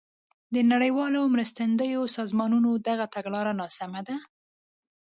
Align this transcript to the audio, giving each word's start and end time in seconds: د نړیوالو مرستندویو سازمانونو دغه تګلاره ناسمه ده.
د 0.53 0.55
نړیوالو 0.71 1.21
مرستندویو 1.35 2.01
سازمانونو 2.17 2.69
دغه 2.89 3.05
تګلاره 3.15 3.53
ناسمه 3.61 4.01
ده. 4.07 4.15